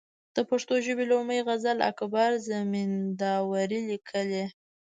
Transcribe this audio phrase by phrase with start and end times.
[0.35, 4.45] د پښتو ژبي لومړنۍ غزل اکبر زمینداوري ليکلې